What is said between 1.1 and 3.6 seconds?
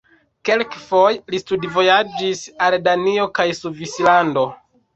li studvojaĝis al Danio kaj